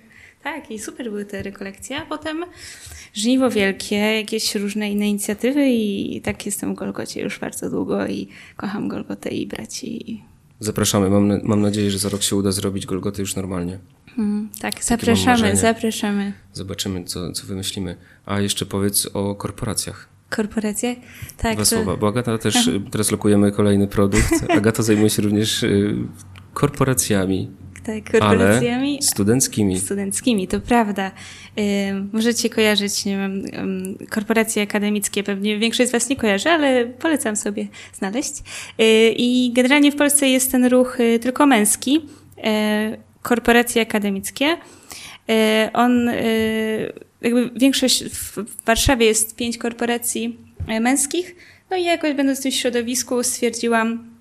[0.43, 2.45] Tak, i super były te rekolekcje, a potem
[3.13, 8.27] Żniwo Wielkie, jakieś różne inne inicjatywy i tak jestem w Golgocie już bardzo długo i
[8.55, 10.23] kocham Golgotę i braci.
[10.59, 11.09] Zapraszamy.
[11.09, 13.79] Mam, mam nadzieję, że za rok się uda zrobić Golgotę już normalnie.
[14.15, 16.33] Hmm, tak, zapraszamy, zapraszamy.
[16.53, 17.97] Zobaczymy, co, co wymyślimy.
[18.25, 20.97] A jeszcze powiedz o korporacjach korporacjach.
[21.37, 21.69] Tak, Dwa to...
[21.69, 24.31] słowa, bo Agata też, teraz lokujemy kolejny produkt.
[24.57, 25.95] Agata zajmuje się również y,
[26.53, 27.51] korporacjami.
[27.83, 28.91] Tak, korporacjami.
[28.93, 29.79] Ale studenckimi.
[29.79, 31.11] Studenckimi, to prawda.
[32.13, 33.43] możecie kojarzyć, nie wiem,
[34.09, 38.33] korporacje akademickie, pewnie większość z Was nie kojarzy, ale polecam sobie znaleźć.
[38.39, 42.05] Y, I generalnie w Polsce jest ten ruch y, tylko męski,
[43.21, 44.57] korporacje akademickie.
[45.73, 46.09] on
[47.23, 51.35] jakby większość w Warszawie jest pięć korporacji e, męskich,
[51.69, 54.15] no i jakoś będąc w tym środowisku stwierdziłam,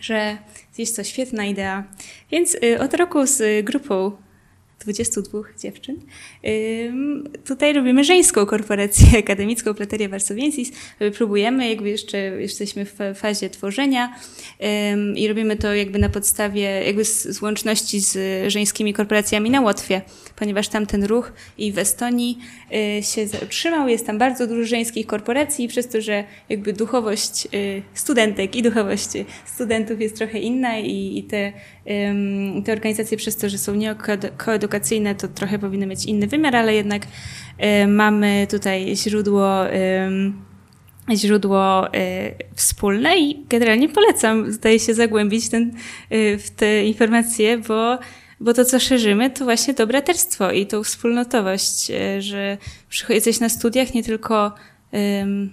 [0.00, 0.38] że
[0.78, 1.84] jest to świetna idea.
[2.30, 4.16] Więc e, od roku z grupą
[4.80, 6.00] 22 dziewczyn.
[7.44, 10.72] Tutaj robimy żeńską korporację akademicką Plateria Varsoviensis.
[11.16, 14.16] Próbujemy, jakby jeszcze jesteśmy w fazie tworzenia
[15.16, 18.18] i robimy to jakby na podstawie jakby z łączności z
[18.52, 20.02] żeńskimi korporacjami na Łotwie,
[20.36, 22.38] ponieważ tam ten ruch i w Estonii
[22.98, 23.88] y, się utrzymał.
[23.88, 29.08] Jest tam bardzo dużo żeńskich korporacji przez to, że jakby duchowość y, studentek i duchowość
[29.44, 31.52] studentów jest trochę inna i te,
[32.64, 33.74] te organizacje przez to, że są
[34.66, 39.66] niekoedukacyjne, to trochę powinny mieć inny wymiar, ale jednak y, mamy tutaj źródło
[41.14, 45.72] źródło y, wspólne i generalnie polecam, zdaje się, zagłębić ten,
[46.12, 47.98] y, w te informacje, bo,
[48.40, 52.58] bo to, co szerzymy, to właśnie to braterstwo i tą wspólnotowość, y, że
[53.08, 54.52] jesteś na studiach nie tylko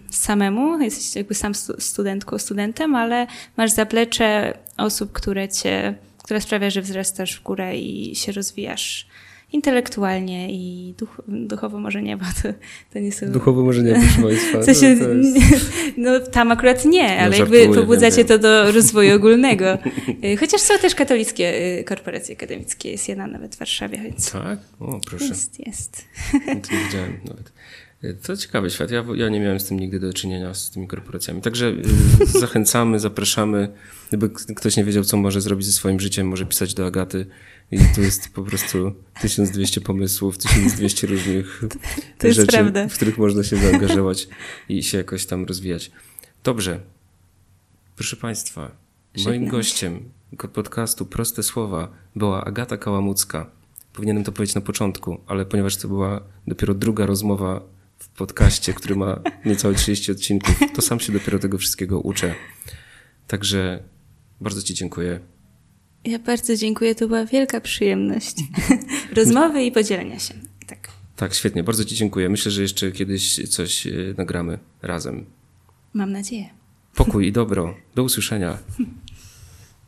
[0.09, 5.95] samemu, jesteś jakby sam studentką, studentem, ale masz zaplecze osób, które cię,
[6.33, 9.07] które sprawia, że wzrastasz w górę i się rozwijasz
[9.51, 12.49] intelektualnie i duch, duchowo może nie, bo to,
[12.93, 13.31] to nie są...
[13.31, 14.59] Duchowo może nie, proszę Państwa.
[14.61, 15.71] W sensie, no, jest...
[15.97, 19.77] no tam akurat nie, ale jakby pobudzacie to do rozwoju ogólnego.
[20.23, 24.31] Y, chociaż są też katolickie y, korporacje akademickie, jest jedna nawet w Warszawie, więc...
[24.31, 24.59] Tak?
[24.79, 25.25] O, proszę.
[25.25, 26.05] Jest, jest.
[26.33, 27.51] No to nie widziałem nawet.
[28.03, 28.91] Y, to ciekawy świat.
[28.91, 31.41] Ja, ja nie miałem z tym nigdy do czynienia, z tymi korporacjami.
[31.41, 31.73] Także
[32.41, 33.73] zachęcamy, zapraszamy.
[34.07, 37.25] Gdyby ktoś nie wiedział, co może zrobić ze swoim życiem, może pisać do Agaty
[37.71, 41.61] i tu jest po prostu 1200 pomysłów, 1200 różnych
[42.23, 42.87] rzeczy, prawda.
[42.87, 44.27] w których można się zaangażować
[44.69, 45.91] i się jakoś tam rozwijać.
[46.43, 46.79] Dobrze.
[47.95, 48.71] Proszę Państwa,
[49.25, 50.09] moim gościem
[50.53, 53.49] podcastu Proste Słowa była Agata Kałamucka.
[53.93, 57.72] Powinienem to powiedzieć na początku, ale ponieważ to była dopiero druga rozmowa
[58.03, 62.35] w podcaście, który ma niecałe 30 odcinków, to sam się dopiero tego wszystkiego uczę.
[63.27, 63.83] Także
[64.41, 65.19] bardzo Ci dziękuję.
[66.05, 68.35] Ja bardzo dziękuję, to była wielka przyjemność
[69.17, 70.33] rozmowy i podzielenia się.
[70.67, 70.89] Tak.
[71.15, 72.29] tak, świetnie, bardzo Ci dziękuję.
[72.29, 75.25] Myślę, że jeszcze kiedyś coś e, nagramy razem.
[75.93, 76.49] Mam nadzieję.
[76.95, 77.75] Pokój i dobro.
[77.95, 78.57] Do usłyszenia.